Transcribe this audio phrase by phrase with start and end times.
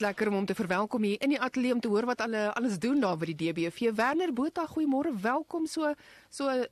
[0.00, 2.78] Lekker om hom te verwelkom hier in die ateljee om te hoor wat hulle alles
[2.80, 3.90] doen daar by die DBV.
[3.98, 5.12] Werner Botha, goeiemôre.
[5.20, 5.90] Welkom so
[6.32, 6.64] so uh,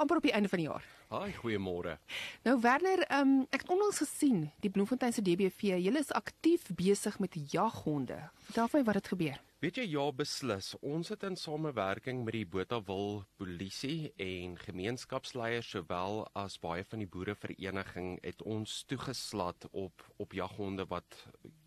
[0.00, 0.88] amper op die einde van die jaar.
[1.14, 1.94] Haai, goeiemôre.
[2.42, 7.20] Nou Werner, um, ek het onlangs gesien die Bloemfontein se DBV, julle is aktief besig
[7.22, 8.18] met jaghonde.
[8.48, 9.38] Vertel my wat het gebeur.
[9.62, 10.74] Weet jy ja beslis.
[10.84, 17.08] Ons het in samewerking met die Botawil Polisie en gemeenskapsleiers sowel as baie van die
[17.08, 21.22] boerevereniging het ons toegeslat op op jaghonde wat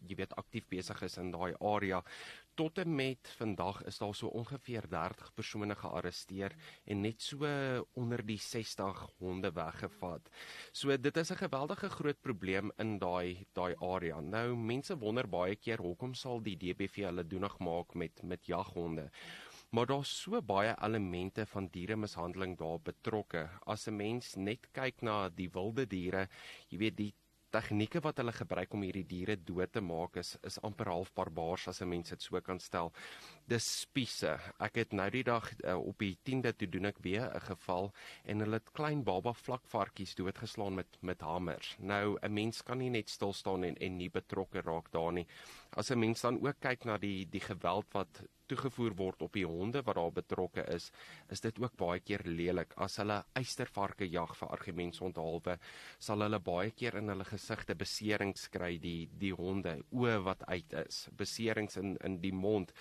[0.10, 2.04] jy weet aktief besig is in daai area
[2.58, 6.56] tot en met vandag is daar so ongeveer 30 persone gearresteer
[6.86, 7.50] en net so
[7.94, 10.30] onder die 60 honde weggevat.
[10.72, 14.20] So dit is 'n geweldige groot probleem in daai daai area.
[14.20, 19.12] Nou mense wonder baie keer hoekom sal die DBV hulle doenig maak met met jaghonde.
[19.70, 23.50] Maar daar's so baie elemente van dieremishandeling daar betrokke.
[23.66, 26.30] As 'n mens net kyk na die wilde diere,
[26.70, 27.14] jy weet die
[27.52, 31.68] tegnieke wat hulle gebruik om hierdie diere dood te maak is is amper half barbaars
[31.68, 32.92] as 'n mens dit so kan stel.
[33.48, 34.38] Dis spiese.
[34.60, 37.94] Ek het nou die dag uh, op die 10de toe doen ek weer 'n geval
[38.26, 41.76] en hulle het klein baba vlakvarkies doodgeslaan met met hamers.
[41.80, 45.28] Nou 'n mens kan nie net stil staan en en nie betrokke raak daar nie.
[45.72, 49.46] As 'n mens dan ook kyk na die die geweld wat toegevoer word op die
[49.46, 50.92] honde wat daar betrokke is,
[51.34, 52.74] is dit ook baie keer lelik.
[52.78, 55.58] As hulle eystervarke jag vir argumentsonthaalwe,
[56.00, 60.80] sal hulle baie keer in hulle gesigte beserings kry, die die honde, oë wat uit
[60.86, 62.74] is, beserings in in die mond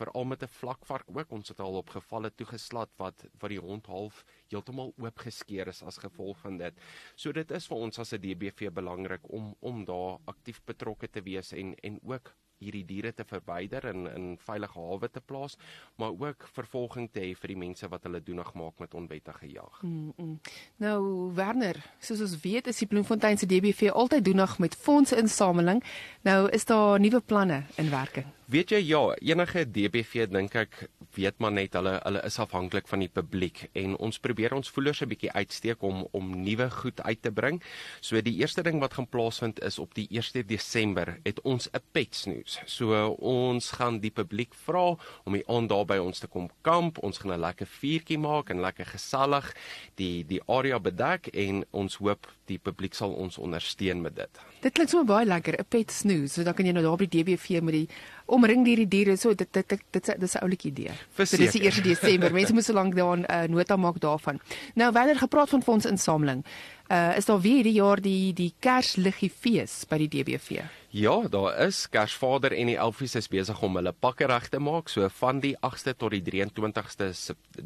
[0.00, 3.86] veral met 'n vlakvark ook ons het al op gevalle toegeslat wat wat die hond
[3.86, 6.74] half heeltemal oopgeskeur is as gevolg van dit.
[7.16, 11.22] So dit is vir ons as 'n DBV belangrik om om daar aktief betrokke te
[11.22, 15.56] wees en en ook hierdie diere te verwyder en in veilige hawe te plaas,
[16.00, 19.80] maar ook vervolging te hê vir die mense wat hulle doenig maak met onwettige jag.
[19.82, 20.40] Mm -mm.
[20.76, 25.82] Nou Werner, soos ons weet, is die Bloemfontein se DBV altyd doenig met fondsinsameling.
[26.22, 28.26] Nou is daar nuwe planne in werking.
[28.50, 32.98] Weet jy ja, enige DBV dink ek weet maar net hulle hulle is afhanklik van
[32.98, 37.22] die publiek en ons probeer ons voelers 'n bietjie uitsteek om om nuwe goed uit
[37.22, 37.62] te bring.
[38.00, 41.82] So die eerste ding wat gaan plaasvind is op die 1 Desember het ons 'n
[41.92, 42.60] pet snooze.
[42.64, 46.98] So ons gaan die publiek vra om die aand daar by ons te kom kamp.
[46.98, 49.54] Ons gaan 'n lekker vuurtjie maak en lekker gesellig
[49.94, 54.40] die die area bedek en ons hoop die publiek sal ons ondersteun met dit.
[54.60, 56.34] Dit klink sommer baie lekker, 'n pet snooze.
[56.34, 57.88] So dan kan jy nou daar by die DBV met die
[58.30, 60.92] omring hierdie diere so dit dit dit dit is 'n oulike idee.
[61.16, 62.32] So dis die 1 Desember.
[62.32, 64.40] Mense moet so lank daaraan uh, nota maak daarvan.
[64.74, 66.44] Nou wanneer gepraat van fondsinsameling,
[66.90, 70.62] uh, is daar weer hierdie jaar die die Kersliggie fees by die DBV.
[70.90, 74.88] Ja, daar is Kersvader en die Elfies is besig om hulle pakke reg te maak.
[74.90, 77.12] So van die 8ste tot die 23ste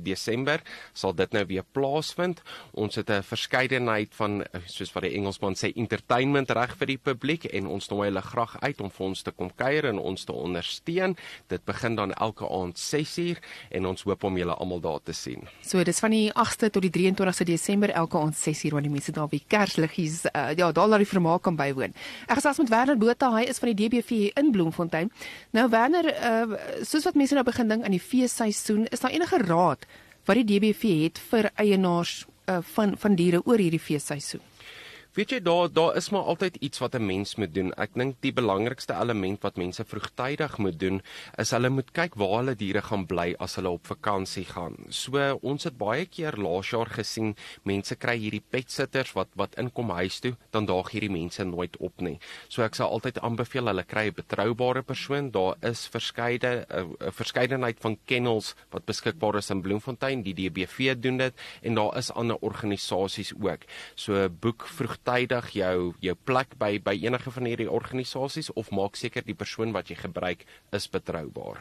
[0.05, 0.61] Desember
[0.93, 2.43] sal dit nou weer plaasvind.
[2.73, 7.45] Ons het 'n verskeidenheid van soos wat die Engelsman sê entertainment reg vir die publiek
[7.45, 10.33] en ons nooi hulle graag uit om vir ons te kom kuier en ons te
[10.33, 11.17] ondersteun.
[11.49, 13.39] Dit begin dan elke aand 6uur
[13.71, 15.49] en ons hoop om julle almal daar te sien.
[15.62, 19.12] So dis van die 8ste tot die 23ste Desember elke aand 6uur wanneer die mense
[19.17, 21.95] daar by Kersliggies uh, ja, daar laat die vermaak kan bywoon.
[22.27, 25.11] Ek gesels met Werner Botha, hy is van die DBV in Bloemfontein.
[25.57, 29.43] Nou Werner, uh, soos wat mense nou begin dink aan die feesseisoen, is daar enige
[29.47, 29.87] raad
[30.25, 34.54] wat die DBV het vir eienaars uh, van van diere oor hierdie feesseisoen?
[35.15, 37.73] Weet jy daar daar is maar altyd iets wat 'n mens moet doen.
[37.79, 41.03] Ek dink die belangrikste element wat mense vroegtydig moet doen
[41.39, 44.75] is hulle moet kyk waar hulle diere gaan bly as hulle op vakansie gaan.
[44.89, 49.55] So ons het baie keer laas jaar gesien mense kry hierdie pet sitters wat wat
[49.55, 52.19] inkom huis toe, dan daag hierdie mense nooit op nie.
[52.49, 55.31] So ek sal altyd aanbeveel hulle kry 'n betroubare persoon.
[55.31, 60.23] Daar is verskeie 'n verskeidenheid van kennels wat beskikbaar is in Bloemfontein.
[60.23, 63.61] Die DBV doen dit en daar is ander organisasies ook.
[63.94, 68.97] So boek vroeg vroegtydig jou jou plek by by enige van hierdie organisasies of maak
[68.97, 71.61] seker die persoon wat jy gebruik is betroubaar.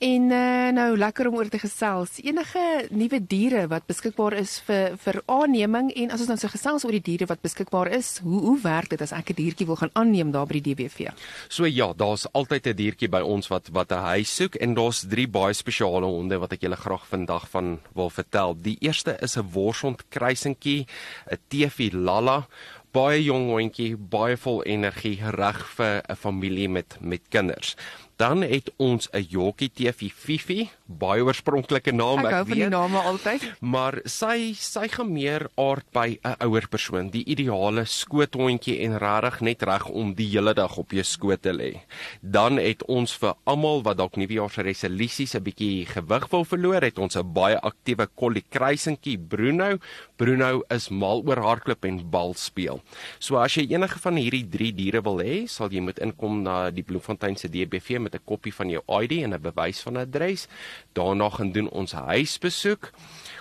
[0.00, 2.14] En uh, nou lekker om oor te gesels.
[2.24, 6.86] Enige nuwe diere wat beskikbaar is vir vir aanneming en as ons nou so gesels
[6.86, 9.76] oor die diere wat beskikbaar is, hoe hoe werk dit as ek 'n diertjie wil
[9.76, 11.12] gaan aanneem daar by die DBV?
[11.48, 15.04] So ja, daar's altyd 'n diertjie by ons wat wat 'n huis soek en daar's
[15.04, 18.56] drie baie spesiale honde wat ek julle graag vandag van wil vertel.
[18.56, 20.86] Die eerste is 'n worshond kruisentjie,
[21.30, 22.48] 'n TV Lala
[22.92, 27.76] baie jong hondjie, baie vol energie, reg vir 'n familie met met kinders.
[28.20, 32.32] Dan het ons 'n Yorkie TV Fifi, baie oorspronklike naam ek, ek weet.
[32.32, 33.42] Ek hou van die name altyd.
[33.60, 39.40] Maar sy sy gaan meer aard by 'n ouer persoon, die ideale skoothondjie en regtig
[39.40, 41.80] net reg om die hele dag op jou skoot te lê.
[42.20, 46.98] Dan het ons vir almal wat dalk nuwejaars resolusies 'n bietjie gewig wil verloor, het
[46.98, 49.78] ons 'n baie aktiewe kollie kruisentjie Bruno.
[50.16, 52.82] Bruno is mal oor hardloop en bal speel.
[53.18, 56.70] So as jy enige van hierdie 3 diere wil hê, sal jy moet inkom na
[56.70, 60.46] die Bloemfontein se DBV met 'n kopie van jou ID en 'n bewys van adres.
[60.92, 62.90] Daarna gaan doen ons huisbesoek.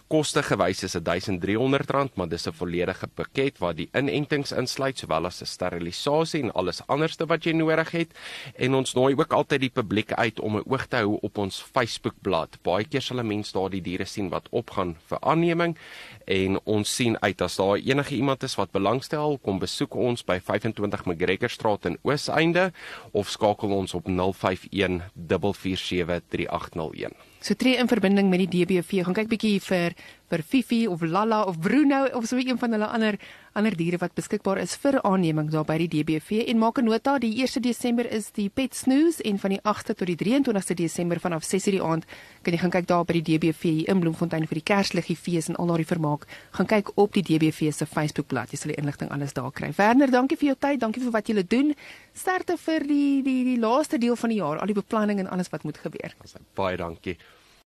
[0.10, 5.42] Koste gewys is R1300, maar dis 'n volledige pakket waar die inentings insluit sowel as
[5.42, 8.10] 'n sterilisasie en alles anderste wat jy nodig het.
[8.58, 11.62] En ons nooi ook altyd die publiek uit om 'n oog te hou op ons
[11.62, 12.58] Facebookblad.
[12.64, 15.78] Baie keer sal 'n mens daar die diere sien wat opgaan vir aanneming
[16.26, 20.40] en ons sien uit as daar enige iemand is wat belangstel, kom besoek ons by
[20.40, 22.74] 25 McGregorstraat in Ooseinde
[23.12, 27.29] of skakel ons op 051 447 3801.
[27.40, 29.06] So tree in verbinding met die DBV.
[29.08, 29.96] Gaan kyk bietjie vir
[30.30, 33.18] vir Fifi of Lala of Bruno of so een van hulle ander
[33.60, 37.18] ander diere wat beskikbaar is vir aanneming daar by die DBV en maak 'n nota
[37.20, 41.20] die 1 Desember is die Pet Snooze en van die 8de tot die 23ste Desember
[41.20, 42.06] vanaf 6:00 die aand
[42.42, 45.56] kan jy gaan kyk daar by die DBV in Bloemfontein vir die Kersliggie fees en
[45.56, 46.28] al daardie vermaak.
[46.52, 48.52] Gaan kyk op die DBV se Facebookblad.
[48.52, 49.72] Jy sal die inligting alles daar kry.
[49.76, 50.80] Werner, dankie vir jou tyd.
[50.80, 51.76] Dankie vir wat jy doen.
[52.14, 55.50] Sterkte vir die die die laaste deel van die jaar, al die beplanning en alles
[55.50, 56.16] wat moet gebeur.
[56.56, 57.18] Baie dankie.